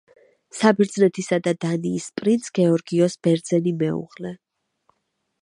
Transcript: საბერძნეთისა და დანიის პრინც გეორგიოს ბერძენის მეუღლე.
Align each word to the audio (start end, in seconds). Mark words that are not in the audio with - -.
საბერძნეთისა 0.59 1.39
და 1.47 1.53
დანიის 1.65 2.07
პრინც 2.21 2.49
გეორგიოს 2.61 3.19
ბერძენის 3.29 3.79
მეუღლე. 3.85 4.35